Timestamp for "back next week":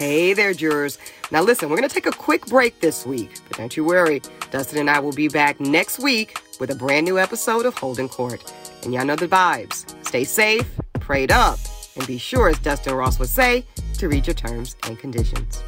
5.28-6.38